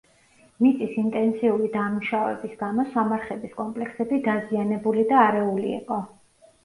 [0.65, 6.01] მიწის ინტენსიური დამუშავების გამო სამარხების კომპლექსები დაზიანებული და არეული იყო.